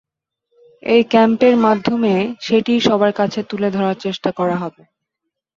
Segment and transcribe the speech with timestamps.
[0.83, 2.13] এই ক্যাম্পের মাধ্যমে
[2.39, 4.83] সেটিই সবার কাছে তুলে ধরার চেষ্টা করা হবে।